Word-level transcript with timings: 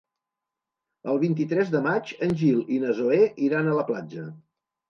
El 1.13 1.19
vint-i-tres 1.25 1.69
de 1.75 1.83
maig 1.87 2.13
en 2.29 2.35
Gil 2.41 2.59
i 2.77 2.81
na 2.87 2.97
Zoè 3.03 3.21
iran 3.49 3.71
a 3.71 3.77
la 3.83 3.89
platja. 3.93 4.27